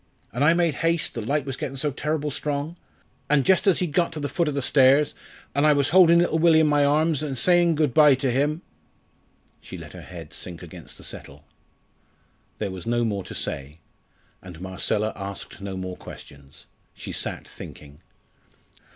An' 0.33 0.41
I 0.41 0.55
made 0.55 0.77
haste, 0.77 1.13
the 1.13 1.21
light 1.21 1.45
was 1.45 1.55
getting 1.57 1.75
so 1.75 1.91
terrible 1.91 2.31
strong; 2.31 2.75
an' 3.29 3.43
just 3.43 3.67
as 3.67 3.77
he'd 3.77 3.91
got 3.91 4.11
to 4.13 4.19
the 4.19 4.27
foot 4.27 4.47
of 4.47 4.55
the 4.55 4.61
stairs, 4.63 5.13
an' 5.53 5.63
I 5.63 5.73
was 5.73 5.89
holding 5.89 6.17
little 6.17 6.39
Willie 6.39 6.61
in 6.61 6.65
my 6.65 6.83
arms 6.83 7.21
an' 7.21 7.35
saying 7.35 7.75
good 7.75 7.93
bye 7.93 8.15
to 8.15 8.31
him" 8.31 8.63
She 9.61 9.77
let 9.77 9.93
her 9.93 10.01
head 10.01 10.33
sink 10.33 10.63
against 10.63 10.97
the 10.97 11.03
settle. 11.03 11.45
There 12.57 12.71
was 12.71 12.87
no 12.87 13.05
more 13.05 13.23
to 13.25 13.35
say, 13.35 13.77
and 14.41 14.59
Marcella 14.59 15.13
asked 15.15 15.61
no 15.61 15.77
more 15.77 15.97
questions 15.97 16.65
she 16.95 17.11
sat 17.11 17.47
thinking. 17.47 18.01